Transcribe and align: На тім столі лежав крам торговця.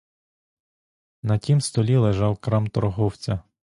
На 1.23 1.37
тім 1.37 1.61
столі 1.61 1.97
лежав 1.97 2.37
крам 2.37 2.67
торговця. 2.67 3.39